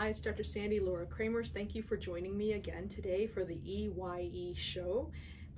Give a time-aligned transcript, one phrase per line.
[0.00, 0.44] Hi, it's Dr.
[0.44, 1.50] Sandy Lora Cremers.
[1.50, 5.10] Thank you for joining me again today for the EYE show.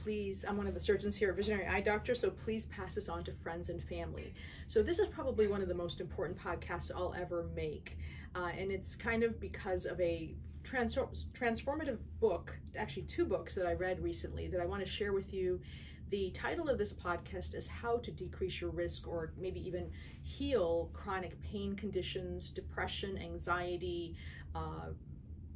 [0.03, 3.09] Please, I'm one of the surgeons here at Visionary Eye Doctor, so please pass this
[3.09, 4.35] on to friends and family.
[4.67, 7.97] So, this is probably one of the most important podcasts I'll ever make.
[8.35, 13.75] Uh, and it's kind of because of a transformative book, actually, two books that I
[13.75, 15.61] read recently that I want to share with you
[16.13, 19.91] the title of this podcast is How to Decrease Your Risk or maybe even
[20.23, 24.15] Heal Chronic Pain Conditions, Depression, Anxiety,
[24.55, 24.91] uh,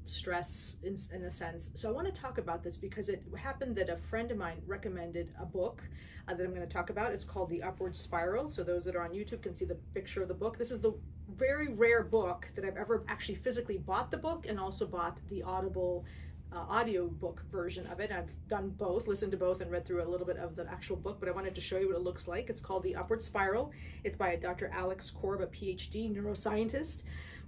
[0.06, 1.68] stress in, in, a sense.
[1.74, 4.62] So I want to talk about this because it happened that a friend of mine
[4.66, 5.82] recommended a book
[6.26, 7.12] uh, that I'm going to talk about.
[7.12, 8.48] It's called The Upward Spiral.
[8.48, 10.56] So those that are on YouTube can see the picture of the book.
[10.56, 10.94] This is the
[11.36, 15.42] very rare book that I've ever actually physically bought the book and also bought the
[15.42, 16.06] Audible
[16.56, 18.10] uh, audiobook version of it.
[18.10, 20.96] I've done both, listened to both, and read through a little bit of the actual
[20.96, 22.48] book, but I wanted to show you what it looks like.
[22.48, 23.72] It's called The Upward Spiral.
[24.04, 24.70] It's by Dr.
[24.72, 27.02] Alex Korb, a PhD neuroscientist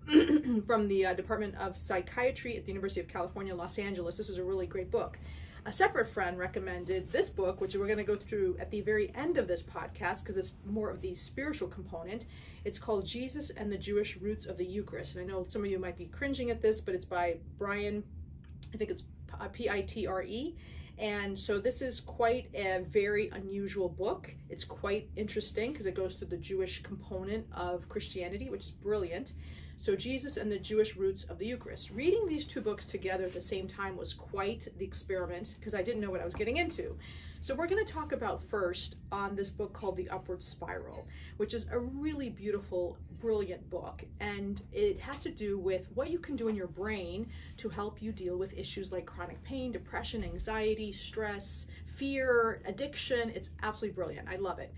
[0.66, 4.16] from the uh, Department of Psychiatry at the University of California, Los Angeles.
[4.16, 5.18] This is a really great book.
[5.64, 9.12] A separate friend recommended this book, which we're going to go through at the very
[9.14, 12.26] end of this podcast because it's more of the spiritual component.
[12.64, 15.16] It's called Jesus and the Jewish Roots of the Eucharist.
[15.16, 18.04] And I know some of you might be cringing at this, but it's by Brant
[18.72, 19.02] I think it's
[19.52, 20.56] P-I-T-R-E.
[20.98, 24.34] And so this is quite a very unusual book.
[24.50, 29.34] It's quite interesting because it goes through the Jewish component of Christianity, which is brilliant.
[29.80, 31.90] So Jesus and the Jewish roots of the Eucharist.
[31.90, 35.82] Reading these two books together at the same time was quite the experiment because I
[35.82, 36.96] didn't know what I was getting into.
[37.40, 41.54] So we're going to talk about first on this book called The Upward Spiral, which
[41.54, 44.02] is a really beautiful, brilliant book.
[44.18, 48.02] And it has to do with what you can do in your brain to help
[48.02, 53.30] you deal with issues like chronic pain, depression, anxiety, stress, fear, addiction.
[53.30, 54.28] It's absolutely brilliant.
[54.28, 54.74] I love it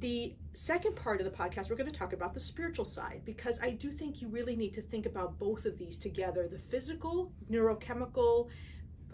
[0.00, 3.58] the second part of the podcast, we're going to talk about the spiritual side because
[3.62, 7.32] I do think you really need to think about both of these together the physical,
[7.50, 8.48] neurochemical,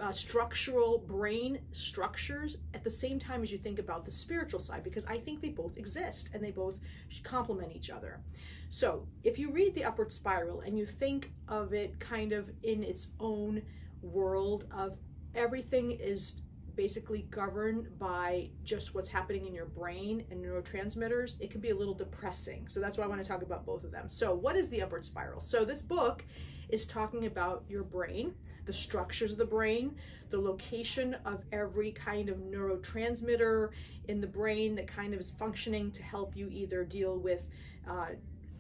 [0.01, 4.83] uh, structural brain structures at the same time as you think about the spiritual side
[4.83, 6.77] because I think they both exist and they both
[7.23, 8.21] complement each other.
[8.69, 12.83] So, if you read The Upward Spiral and you think of it kind of in
[12.83, 13.63] its own
[14.01, 14.97] world of
[15.35, 16.41] everything is
[16.77, 21.75] basically governed by just what's happening in your brain and neurotransmitters, it can be a
[21.75, 22.67] little depressing.
[22.69, 24.09] So that's why I want to talk about both of them.
[24.09, 25.41] So, what is the upward spiral?
[25.41, 26.25] So, this book
[26.69, 28.35] is talking about your brain,
[28.65, 29.97] the structures of the brain,
[30.31, 33.71] the location of every kind of neurotransmitter
[34.09, 37.43] in the brain that kind of is functioning to help you either deal with
[37.89, 38.07] uh,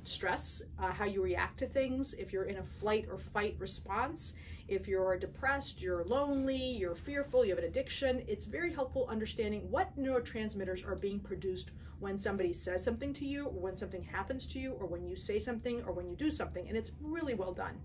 [0.08, 4.34] stress, uh, how you react to things, if you're in a flight or fight response,
[4.68, 9.70] if you're depressed, you're lonely, you're fearful, you have an addiction, it's very helpful understanding
[9.70, 11.70] what neurotransmitters are being produced
[12.00, 15.14] when somebody says something to you, or when something happens to you, or when you
[15.14, 16.68] say something, or when you do something.
[16.68, 17.78] And it's really well done.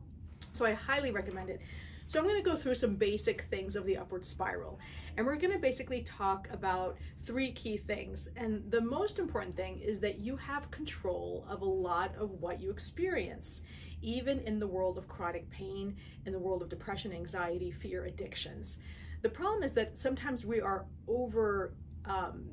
[0.53, 1.61] So I highly recommend it.
[2.07, 4.79] So I'm going to go through some basic things of the upward spiral.
[5.17, 8.29] And we're going to basically talk about three key things.
[8.37, 12.61] And the most important thing is that you have control of a lot of what
[12.61, 13.61] you experience,
[14.01, 18.77] even in the world of chronic pain, in the world of depression, anxiety, fear, addictions.
[19.21, 21.73] The problem is that sometimes we are over
[22.07, 22.43] um,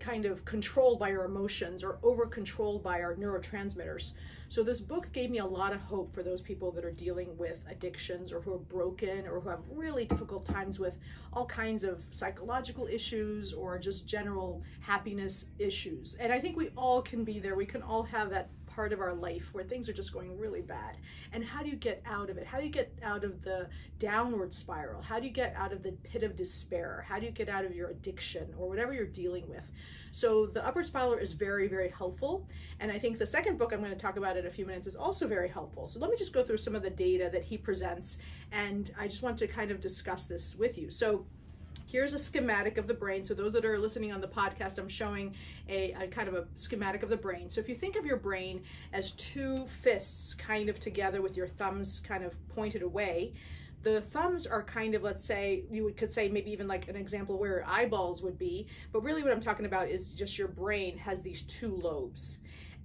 [0.00, 4.14] kind of controlled by our emotions or over controlled by our neurotransmitters.
[4.48, 7.34] So this book gave me a lot of hope for those people that are dealing
[7.38, 10.98] with addictions or who are broken or who have really difficult times with
[11.32, 16.16] all kinds of psychological issues or just general happiness issues.
[16.20, 17.54] And I think we all can be there.
[17.54, 20.62] We can all have that part of our life where things are just going really
[20.62, 20.96] bad.
[21.32, 22.46] And how do you get out of it?
[22.46, 23.68] How do you get out of the
[23.98, 25.02] downward spiral?
[25.02, 27.04] How do you get out of the pit of despair?
[27.06, 29.64] How do you get out of your addiction or whatever you're dealing with?
[30.12, 32.46] So the upward spiral is very, very helpful.
[32.80, 34.86] And I think the second book I'm going to talk about in a few minutes
[34.86, 35.86] is also very helpful.
[35.86, 38.18] So let me just go through some of the data that he presents.
[38.52, 40.90] And I just want to kind of discuss this with you.
[40.90, 41.26] So
[41.86, 43.24] Here's a schematic of the brain.
[43.24, 45.34] So those that are listening on the podcast, I'm showing
[45.68, 47.50] a, a, kind of a schematic of the brain.
[47.50, 51.48] So if you think of your brain as two fists kind of together with your
[51.48, 53.34] thumbs kind of pointed away,
[53.82, 57.38] the thumbs are kind of, let's say, you could say maybe even like an example
[57.38, 61.20] where eyeballs would be, but really what I'm talking about is just your brain has
[61.20, 62.38] these two lobes.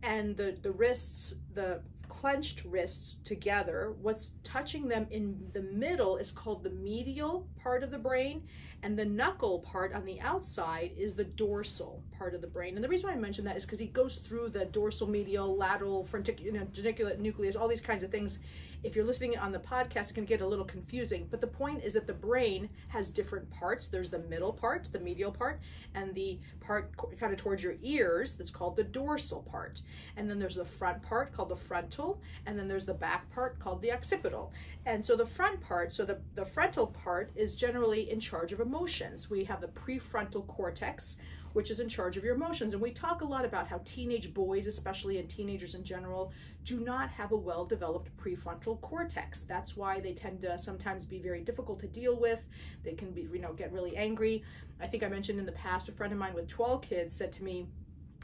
[0.04, 6.32] And the, the wrists, the clenched wrists together, what's touching them in the middle is
[6.32, 8.44] called the medial part of the brain,
[8.84, 12.76] and the knuckle part on the outside is the dorsal part of the brain.
[12.76, 15.56] And the reason why I mention that is because he goes through the dorsal medial,
[15.56, 18.40] lateral, frontic, you know, geniculate nucleus, all these kinds of things
[18.84, 21.28] if you're listening on the podcast, it can get a little confusing.
[21.30, 23.88] But the point is that the brain has different parts.
[23.88, 25.60] There's the middle part, the medial part,
[25.96, 29.82] and the part kind of towards your ears that's called the dorsal part.
[30.16, 33.60] And then there's the front part called the frontal, and then there's the back part
[33.60, 34.52] called the occipital.
[34.86, 38.60] And so the front part, so the, the frontal part is generally in charge of
[38.60, 39.30] emotions.
[39.30, 41.18] We have the prefrontal cortex,
[41.54, 42.74] which is in charge of your emotions.
[42.74, 46.32] And we talk a lot about how teenage boys, especially and teenagers in general,
[46.64, 49.42] do not have a well developed prefrontal cortex.
[49.42, 52.40] That's why they tend to sometimes be very difficult to deal with.
[52.84, 54.44] They can be, you know, get really angry.
[54.80, 57.32] I think I mentioned in the past, a friend of mine with 12 kids said
[57.34, 57.68] to me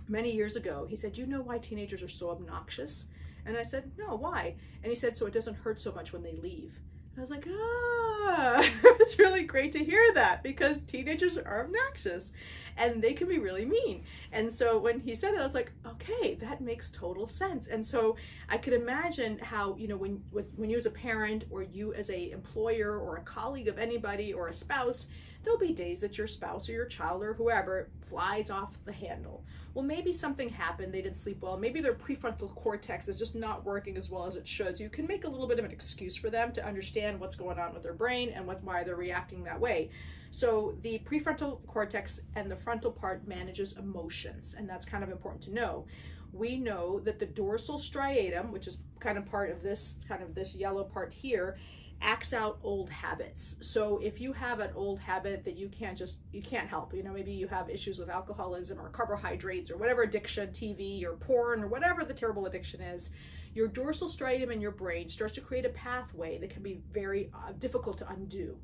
[0.07, 3.07] many years ago, he said, Do you know why teenagers are so obnoxious?
[3.45, 4.55] And I said, No, why?
[4.83, 6.73] And he said, So it doesn't hurt so much when they leave.
[7.17, 12.31] I was like, ah, it's really great to hear that because teenagers are obnoxious
[12.77, 14.03] and they can be really mean.
[14.31, 17.67] And so when he said that, I was like, okay, that makes total sense.
[17.67, 18.15] And so
[18.49, 20.21] I could imagine how, you know, when,
[20.55, 24.33] when you as a parent or you as a employer or a colleague of anybody
[24.33, 25.07] or a spouse,
[25.43, 29.43] there'll be days that your spouse or your child or whoever flies off the handle.
[29.73, 33.65] Well, maybe something happened, they didn't sleep well, maybe their prefrontal cortex is just not
[33.65, 34.77] working as well as it should.
[34.77, 37.35] So you can make a little bit of an excuse for them to understand what's
[37.35, 39.89] going on with their brain and what, why they're reacting that way.
[40.33, 45.43] So the prefrontal cortex and the frontal part manages emotions, and that's kind of important
[45.43, 45.85] to know.
[46.31, 50.33] We know that the dorsal striatum, which is kind of part of this kind of
[50.33, 51.57] this yellow part here,
[52.01, 53.57] acts out old habits.
[53.61, 57.03] So if you have an old habit that you can't just you can't help, you
[57.03, 61.63] know, maybe you have issues with alcoholism or carbohydrates or whatever addiction, TV or porn
[61.63, 63.11] or whatever the terrible addiction is,
[63.53, 67.29] your dorsal striatum in your brain starts to create a pathway that can be very
[67.33, 68.57] uh, difficult to undo.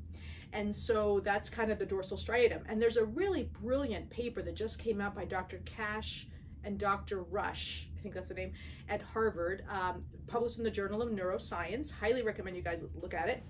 [0.52, 2.62] And so that's kind of the dorsal striatum.
[2.68, 5.62] And there's a really brilliant paper that just came out by Dr.
[5.66, 6.28] Cash
[6.64, 7.24] and Dr.
[7.24, 8.54] Rush, I think that's the name,
[8.90, 11.92] at Harvard, um, published in the Journal of Neuroscience.
[11.92, 13.44] Highly recommend you guys look at it.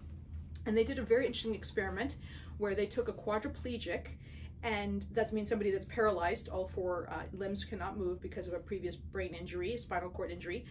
[0.65, 2.18] And they did a very interesting experiment
[2.57, 4.07] where they took a quadriplegic,
[4.63, 8.59] and that means somebody that's paralyzed, all four uh, limbs cannot move because of a
[8.59, 10.65] previous brain injury, spinal cord injury,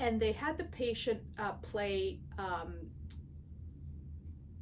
[0.00, 2.18] and they had the patient uh, play.
[2.38, 2.74] Um,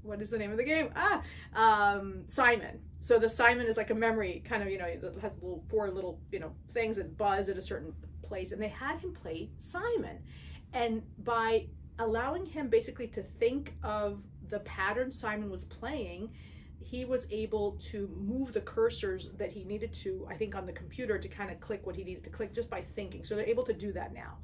[0.02, 0.90] what is the name of the game?
[0.96, 1.22] Ah,
[1.54, 2.80] um, Simon.
[3.00, 5.90] So the Simon is like a memory kind of, you know, it has little four
[5.90, 8.52] little, you know, things that buzz at a certain place.
[8.52, 10.18] And they had him play Simon.
[10.72, 11.66] And by
[12.00, 16.30] allowing him basically to think of the pattern Simon was playing,
[16.80, 20.72] he was able to move the cursors that he needed to, I think, on the
[20.72, 23.24] computer to kind of click what he needed to click just by thinking.
[23.24, 24.38] So they're able to do that now.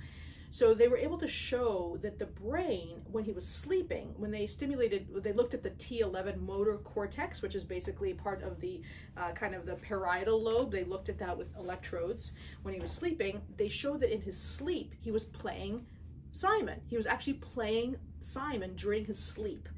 [0.55, 4.47] So they were able to show that the brain, when he was sleeping, when they
[4.47, 8.81] stimulated, they looked at the T11 motor cortex, which is basically part of the
[9.17, 10.71] uh, kind of the parietal lobe.
[10.71, 12.35] They looked at that with electrodes.
[12.63, 15.85] When he was sleeping, they showed that in his sleep, he was playing
[16.31, 16.81] Simon.
[16.87, 19.69] He was actually playing Simon during his sleep.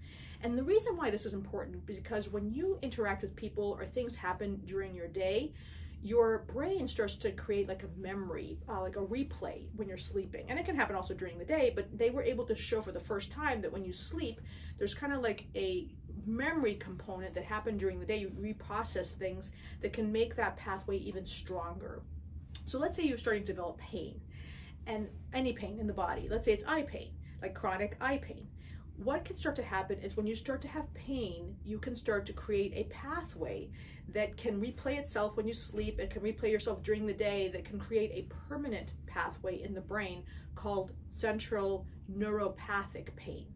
[0.42, 3.86] And the reason why this is important is because when you interact with people or
[3.86, 5.54] things happen during your day,
[6.02, 10.46] your brain starts to create like a memory, uh, like a replay when you're sleeping.
[10.48, 12.92] And it can happen also during the day, but they were able to show for
[12.92, 14.40] the first time that when you sleep,
[14.78, 15.88] there's kind of like a
[16.26, 18.18] memory component that happened during the day.
[18.18, 22.02] You reprocess things that can make that pathway even stronger.
[22.64, 24.20] So let's say you're starting to develop pain
[24.86, 26.28] and any pain in the body.
[26.30, 28.46] Let's say it's eye pain, like chronic eye pain
[29.02, 32.26] what can start to happen is when you start to have pain, you can start
[32.26, 33.68] to create a pathway
[34.12, 36.00] that can replay itself when you sleep.
[36.00, 39.80] It can replay yourself during the day that can create a permanent pathway in the
[39.80, 40.22] brain
[40.54, 43.46] called central neuropathic pain.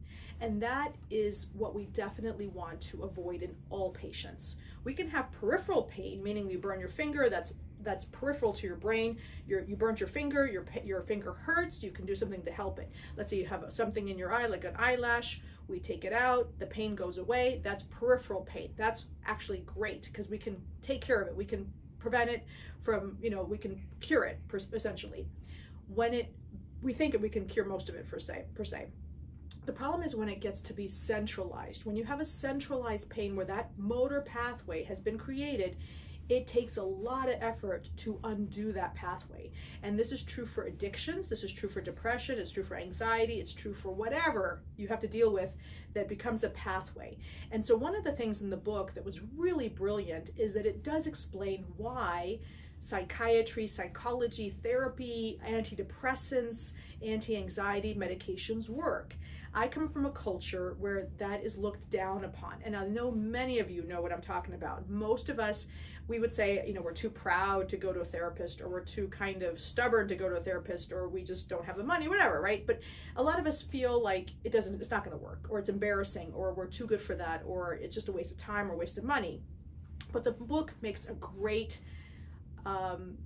[0.41, 4.57] And that is what we definitely want to avoid in all patients.
[4.85, 8.77] We can have peripheral pain, meaning you burn your finger, that's that's peripheral to your
[8.77, 9.19] brain.
[9.47, 12.79] You're, you burnt your finger, your, your finger hurts, you can do something to help
[12.79, 12.91] it.
[13.17, 16.51] Let's say you have something in your eye, like an eyelash, we take it out,
[16.59, 17.61] the pain goes away.
[17.63, 18.71] That's peripheral pain.
[18.77, 21.37] That's actually great because we can take care of it.
[21.37, 22.45] We can prevent it
[22.81, 24.41] from, you know, we can cure it
[24.73, 25.27] essentially.
[25.95, 26.35] When it,
[26.83, 28.89] we think that we can cure most of it per se, per se.
[29.67, 31.85] The problem is when it gets to be centralized.
[31.85, 35.77] When you have a centralized pain where that motor pathway has been created,
[36.31, 39.51] it takes a lot of effort to undo that pathway.
[39.83, 43.41] And this is true for addictions, this is true for depression, it's true for anxiety,
[43.41, 45.51] it's true for whatever you have to deal with
[45.93, 47.19] that becomes a pathway.
[47.51, 50.67] And so, one of the things in the book that was really brilliant is that
[50.67, 52.39] it does explain why
[52.81, 59.17] psychiatry, psychology, therapy, antidepressants, anti anxiety medications work.
[59.53, 62.55] I come from a culture where that is looked down upon.
[62.65, 64.89] And I know many of you know what I'm talking about.
[64.89, 65.67] Most of us,
[66.07, 68.85] we would say, you know, we're too proud to go to a therapist or we're
[68.85, 71.83] too kind of stubborn to go to a therapist or we just don't have the
[71.83, 72.65] money, whatever, right?
[72.65, 72.81] But
[73.17, 75.69] a lot of us feel like it doesn't, it's not going to work or it's
[75.69, 78.77] embarrassing or we're too good for that or it's just a waste of time or
[78.77, 79.43] waste of money.
[80.13, 81.81] But the book makes a great
[82.67, 83.17] um,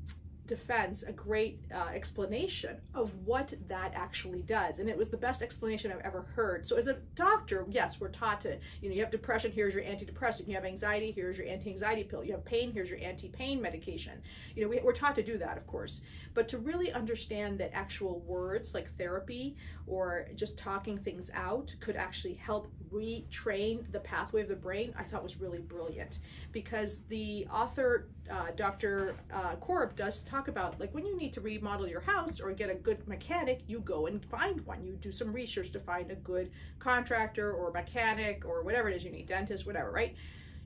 [0.46, 5.40] defense a great uh, explanation of what that actually does and it was the best
[5.42, 6.66] explanation i've ever heard.
[6.66, 9.84] So as a doctor yes we're taught to you know you have depression here's your
[9.84, 14.20] antidepressant you have anxiety here's your anti-anxiety pill you have pain here's your anti-pain medication.
[14.54, 16.02] You know we, we're taught to do that of course.
[16.34, 21.96] But to really understand that actual words like therapy or just talking things out could
[21.96, 26.18] actually help retrain the pathway of the brain i thought was really brilliant.
[26.52, 31.40] Because the author uh, dr uh, korb does talk about like when you need to
[31.40, 35.12] remodel your house or get a good mechanic you go and find one you do
[35.12, 39.26] some research to find a good contractor or mechanic or whatever it is you need
[39.26, 40.14] dentist whatever right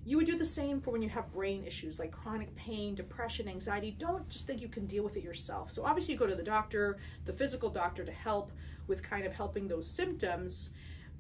[0.08, 3.46] you would do the same for when you have brain issues like chronic pain, depression,
[3.46, 3.94] anxiety.
[3.98, 5.70] Don't just think you can deal with it yourself.
[5.70, 6.96] So obviously you go to the doctor,
[7.26, 8.50] the physical doctor to help
[8.86, 10.70] with kind of helping those symptoms,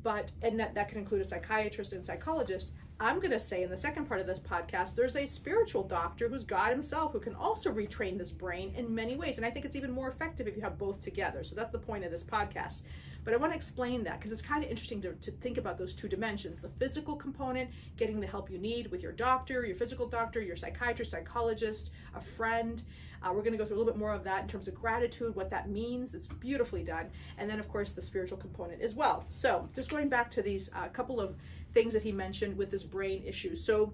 [0.02, 2.72] but and that, that can include a psychiatrist and psychologist.
[3.00, 6.28] I'm going to say in the second part of this podcast, there's a spiritual doctor
[6.28, 9.36] who's God himself who can also retrain this brain in many ways.
[9.36, 11.44] And I think it's even more effective if you have both together.
[11.44, 12.82] So that's the point of this podcast.
[13.24, 15.78] But I want to explain that because it's kind of interesting to, to think about
[15.78, 19.76] those two dimensions the physical component, getting the help you need with your doctor, your
[19.76, 22.82] physical doctor, your psychiatrist, psychologist, a friend.
[23.22, 24.74] Uh, we're going to go through a little bit more of that in terms of
[24.74, 26.14] gratitude, what that means.
[26.14, 27.10] It's beautifully done.
[27.36, 29.26] And then, of course, the spiritual component as well.
[29.28, 31.36] So, just going back to these uh, couple of
[31.74, 33.56] things that he mentioned with this brain issue.
[33.56, 33.92] So,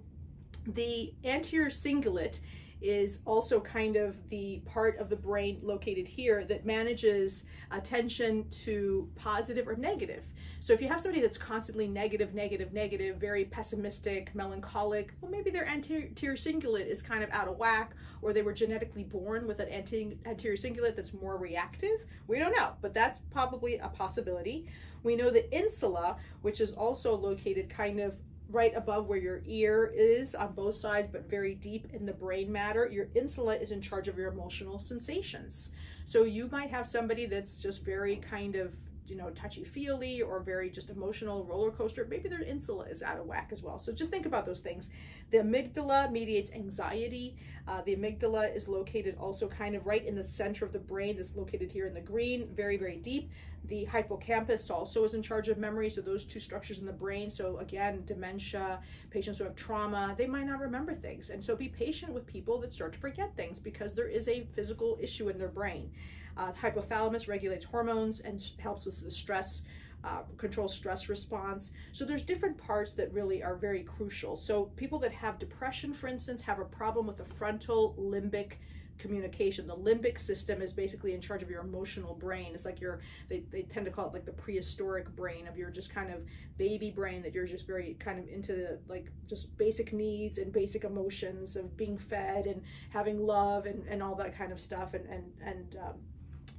[0.66, 2.38] the anterior cingulate
[2.84, 9.08] is also kind of the part of the brain located here that manages attention to
[9.16, 10.22] positive or negative.
[10.60, 15.50] So if you have somebody that's constantly negative, negative, negative, very pessimistic, melancholic, well, maybe
[15.50, 19.60] their anterior cingulate is kind of out of whack, or they were genetically born with
[19.60, 22.04] an anterior cingulate that's more reactive.
[22.28, 24.66] We don't know, but that's probably a possibility.
[25.02, 28.14] We know the insula, which is also located kind of
[28.54, 32.50] right above where your ear is on both sides, but very deep in the brain
[32.50, 32.88] matter.
[32.90, 35.72] Your insula is in charge of your emotional sensations.
[36.06, 38.72] So you might have somebody that's just very kind of
[39.06, 43.18] you know, touchy feely or very just emotional roller coaster, maybe their insula is out
[43.18, 43.78] of whack as well.
[43.78, 44.88] So just think about those things.
[45.30, 47.36] The amygdala mediates anxiety.
[47.66, 51.16] Uh, the amygdala is located also kind of right in the center of the brain.
[51.16, 53.30] This located here in the green, very, very deep.
[53.66, 55.88] The hippocampus also is in charge of memory.
[55.88, 57.30] So those two structures in the brain.
[57.30, 58.80] So again, dementia,
[59.10, 61.30] patients who have trauma, they might not remember things.
[61.30, 64.46] And so be patient with people that start to forget things because there is a
[64.54, 65.90] physical issue in their brain.
[66.36, 69.64] Uh, hypothalamus regulates hormones and helps with the stress,
[70.02, 71.72] uh, control stress response.
[71.92, 74.36] So there's different parts that really are very crucial.
[74.36, 78.54] So people that have depression, for instance, have a problem with the frontal limbic
[78.98, 79.66] communication.
[79.66, 82.50] The limbic system is basically in charge of your emotional brain.
[82.54, 85.70] It's like your, they, they tend to call it like the prehistoric brain of your
[85.70, 86.20] just kind of
[86.58, 90.84] baby brain that you're just very kind of into like just basic needs and basic
[90.84, 95.06] emotions of being fed and having love and, and all that kind of stuff and,
[95.06, 95.94] and, and um,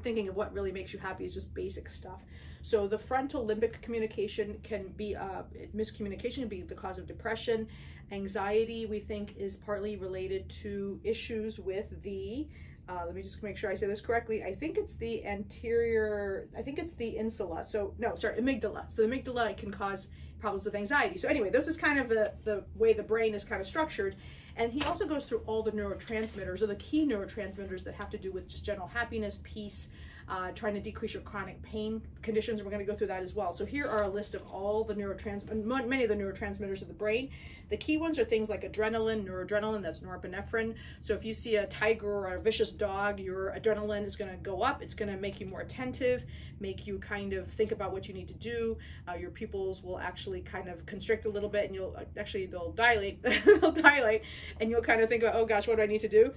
[0.04, 2.22] thinking of what really makes you happy is just basic stuff.
[2.62, 5.44] So the frontal limbic communication can be uh,
[5.76, 7.68] miscommunication can be the cause of depression.
[8.12, 12.48] Anxiety we think is partly related to issues with the
[12.88, 14.44] uh, let me just make sure I say this correctly.
[14.44, 17.66] I think it's the anterior, I think it's the insula.
[17.66, 18.92] So no, sorry, amygdala.
[18.94, 20.10] So the amygdala can cause
[20.46, 21.18] problems with anxiety.
[21.18, 24.16] So anyway, this is kind of the, the way the brain is kind of structured.
[24.58, 28.20] And he also goes through all the neurotransmitters or the key neurotransmitters that have to
[28.20, 29.88] do with just general happiness, peace,
[30.28, 32.64] uh, trying to decrease your chronic pain conditions.
[32.64, 33.54] We're going to go through that as well.
[33.54, 36.94] So here are a list of all the neurotransmitters, many of the neurotransmitters of the
[36.94, 37.30] brain.
[37.70, 40.76] The key ones are things like adrenaline, noradrenaline, that's norepinephrine.
[41.00, 44.38] So if you see a tiger or a vicious dog, your adrenaline is going to
[44.38, 44.82] go up.
[44.82, 46.26] It's going to make you more attentive,
[46.60, 48.78] make you kind of think about what you need to do.
[49.08, 52.72] Uh, your pupils will actually kind of constrict a little bit and you'll actually, they'll
[52.72, 54.24] dilate, they'll dilate
[54.60, 56.34] and you'll kind of think about, oh gosh, what do I need to do?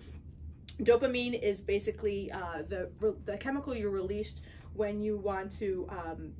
[0.82, 2.88] Dopamine is basically uh, the,
[3.24, 4.42] the chemical you released
[4.74, 6.32] when you want to um,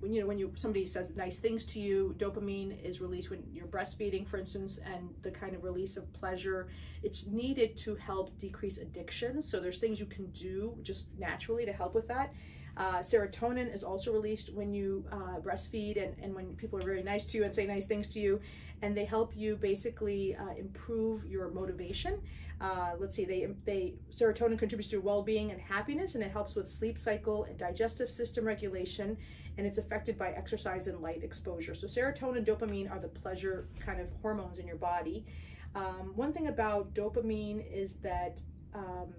[0.00, 3.44] when you know when you somebody says nice things to you dopamine is released when
[3.52, 6.68] you're breastfeeding for instance and the kind of release of pleasure
[7.02, 9.42] it's needed to help decrease addiction.
[9.42, 12.32] So there's things you can do just naturally to help with that
[12.76, 17.02] Uh, serotonin is also released when you uh, breastfeed and, and when people are very
[17.02, 18.40] nice to you and say nice things to you.
[18.80, 22.20] And they help you basically uh, improve your motivation.
[22.60, 26.54] Uh, let's see, they, they serotonin contributes to your well-being and happiness, and it helps
[26.54, 29.16] with sleep cycle and digestive system regulation,
[29.58, 31.74] and it's affected by exercise and light exposure.
[31.74, 35.26] So serotonin and dopamine are the pleasure kind of hormones in your body.
[35.74, 38.40] Um, one thing about dopamine is that
[38.74, 39.12] um,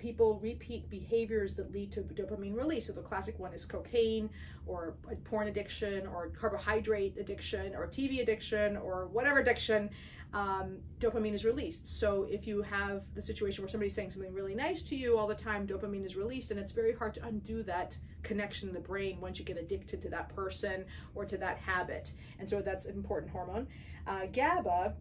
[0.00, 2.86] people repeat behaviors that lead to dopamine release.
[2.86, 4.30] So the classic one is cocaine
[4.66, 9.90] or porn addiction or carbohydrate addiction or TV addiction or whatever addiction,
[10.32, 11.98] um, dopamine is released.
[11.98, 15.26] So if you have the situation where somebody's saying something really nice to you all
[15.26, 18.80] the time, dopamine is released and it's very hard to undo that connection in the
[18.80, 22.12] brain once you get addicted to that person or to that habit.
[22.38, 23.66] And so that's an important hormone.
[24.06, 24.94] Uh, GABA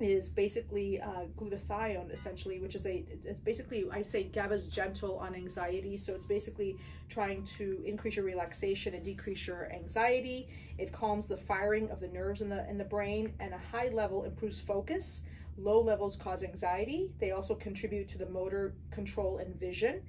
[0.00, 5.34] is basically uh, glutathione essentially which is a it's basically i say gaba's gentle on
[5.34, 5.96] anxiety.
[5.96, 6.76] So it's basically
[7.08, 10.48] trying to increase your relaxation and decrease your anxiety.
[10.78, 13.88] It calms the firing of the nerves in the in the brain and a high
[13.88, 15.22] level improves focus.
[15.56, 17.10] Low levels cause anxiety.
[17.18, 20.02] They also contribute to the motor control and vision.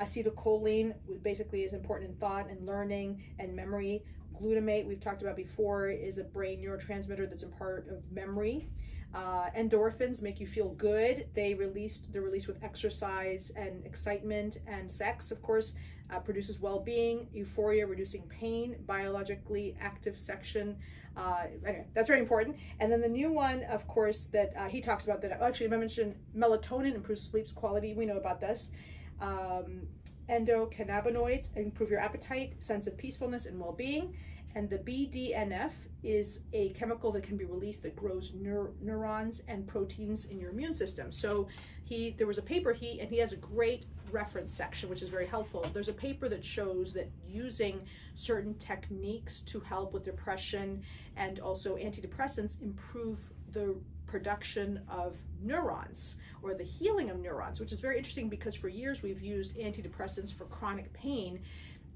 [0.00, 4.02] Acetylcholine basically is important in thought and learning and memory.
[4.42, 8.68] Glutamate we've talked about before is a brain neurotransmitter that's a part of memory
[9.16, 11.26] uh, endorphins make you feel good.
[11.32, 15.72] They released they're released with exercise and excitement and sex, of course,
[16.10, 20.76] uh, produces well-being, euphoria, reducing pain, biologically active section.
[21.16, 22.58] Uh, anyway, that's very important.
[22.78, 25.78] And then the new one, of course, that uh, he talks about that actually I
[25.78, 27.94] mentioned melatonin improves sleep quality.
[27.94, 28.70] We know about this.
[29.22, 29.88] Um,
[30.28, 34.14] endocannabinoids improve your appetite, sense of peacefulness, and well-being.
[34.54, 35.72] And the BDNF
[36.06, 40.50] is a chemical that can be released that grows neur neurons and proteins in your
[40.50, 41.10] immune system.
[41.10, 41.48] So
[41.84, 45.08] he, there was a paper he, and he has a great reference section, which is
[45.08, 45.66] very helpful.
[45.72, 47.80] There's a paper that shows that using
[48.14, 50.82] certain techniques to help with depression
[51.16, 53.18] and also antidepressants improve
[53.52, 53.74] the
[54.06, 59.02] production of neurons or the healing of neurons, which is very interesting because for years
[59.02, 61.40] we've used antidepressants for chronic pain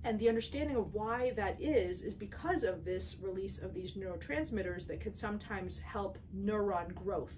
[0.05, 4.87] and the understanding of why that is, is because of this release of these neurotransmitters
[4.87, 7.35] that could sometimes help neuron growth.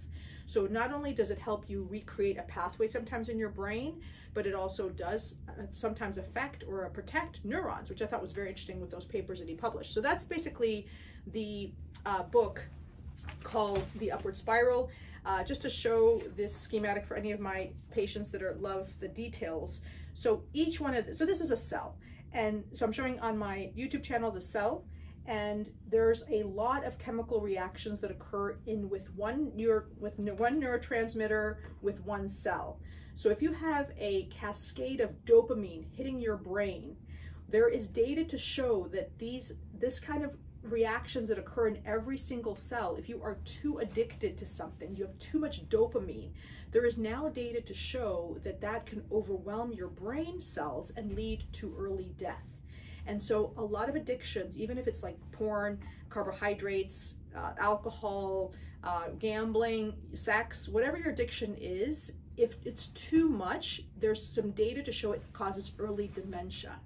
[0.47, 4.00] So not only does it help you recreate a pathway sometimes in your brain,
[4.35, 8.49] but it also does uh, sometimes affect or protect neurons, which I thought was very
[8.49, 9.92] interesting with those papers that he published.
[9.92, 10.87] So that's basically
[11.33, 11.73] the
[12.07, 12.64] uh, book
[13.42, 14.90] called The Upward Spiral.
[15.25, 19.07] Uh, just to show this schematic for any of my patients that are love the
[19.07, 19.81] details.
[20.14, 21.96] So each one of, so this is a cell.
[22.33, 24.85] And so I'm showing on my YouTube channel the cell,
[25.27, 30.61] and there's a lot of chemical reactions that occur in with one neuro, with one
[30.61, 32.81] neurotransmitter with one cell.
[33.14, 36.97] So if you have a cascade of dopamine hitting your brain,
[37.49, 42.16] there is data to show that these this kind of reactions that occur in every
[42.16, 46.31] single cell, if you are too addicted to something, you have too much dopamine,
[46.70, 51.44] there is now data to show that that can overwhelm your brain cells and lead
[51.53, 52.46] to early death.
[53.07, 58.53] And so a lot of addictions, even if it's like porn, carbohydrates, uh, alcohol,
[58.85, 64.92] uh, gambling, sex, whatever your addiction is, if it's too much, there's some data to
[64.92, 66.79] show it causes early dementia.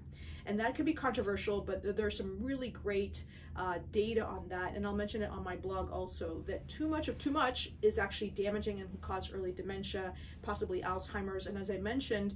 [0.47, 3.25] And that can be controversial, but there's some really great
[3.57, 4.75] uh, data on that.
[4.75, 7.99] And I'll mention it on my blog also that too much of too much is
[7.99, 11.49] actually damaging and can cause early dementia, possibly Alzheimer's.
[11.49, 12.35] And as I mentioned,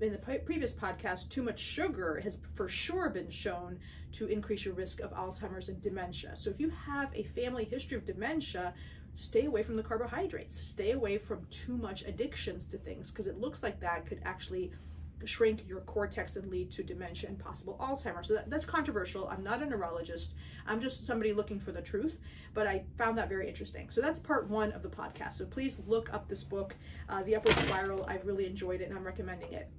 [0.00, 3.78] in the previous podcast, too much sugar has for sure been shown
[4.12, 6.34] to increase your risk of Alzheimer's and dementia.
[6.36, 8.72] So if you have a family history of dementia,
[9.16, 13.38] stay away from the carbohydrates, stay away from too much addictions to things because it
[13.38, 14.72] looks like that could actually
[15.24, 18.28] shrink your cortex and lead to dementia and possible Alzheimer's.
[18.28, 19.28] So that, that's controversial.
[19.28, 20.34] I'm not a neurologist.
[20.66, 22.18] I'm just somebody looking for the truth,
[22.54, 23.90] but I found that very interesting.
[23.90, 25.34] So that's part one of the podcast.
[25.34, 26.76] So please look up this book,
[27.08, 28.04] uh, The Upward Spiral.
[28.08, 29.70] I've really enjoyed it and I'm recommending it.